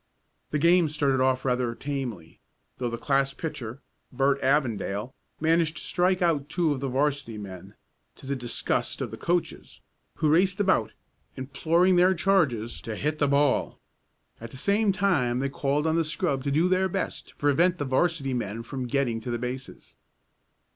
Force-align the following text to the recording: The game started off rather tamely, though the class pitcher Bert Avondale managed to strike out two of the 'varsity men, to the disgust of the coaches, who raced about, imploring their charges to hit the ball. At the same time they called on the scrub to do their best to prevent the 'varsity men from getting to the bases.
The 0.49 0.57
game 0.57 0.89
started 0.89 1.21
off 1.21 1.45
rather 1.45 1.75
tamely, 1.75 2.39
though 2.79 2.89
the 2.89 2.97
class 2.97 3.35
pitcher 3.35 3.81
Bert 4.11 4.41
Avondale 4.41 5.13
managed 5.39 5.77
to 5.77 5.83
strike 5.83 6.23
out 6.23 6.49
two 6.49 6.73
of 6.73 6.79
the 6.79 6.87
'varsity 6.89 7.37
men, 7.37 7.75
to 8.15 8.25
the 8.25 8.35
disgust 8.35 8.99
of 9.01 9.11
the 9.11 9.17
coaches, 9.17 9.79
who 10.15 10.29
raced 10.31 10.59
about, 10.59 10.93
imploring 11.37 11.97
their 11.97 12.15
charges 12.15 12.81
to 12.81 12.95
hit 12.95 13.19
the 13.19 13.27
ball. 13.27 13.79
At 14.39 14.49
the 14.49 14.57
same 14.57 14.91
time 14.91 15.37
they 15.37 15.49
called 15.49 15.85
on 15.85 15.97
the 15.97 16.03
scrub 16.03 16.43
to 16.45 16.51
do 16.51 16.67
their 16.67 16.89
best 16.89 17.27
to 17.27 17.35
prevent 17.35 17.77
the 17.77 17.85
'varsity 17.85 18.33
men 18.33 18.63
from 18.63 18.87
getting 18.87 19.19
to 19.19 19.29
the 19.29 19.37
bases. 19.37 19.95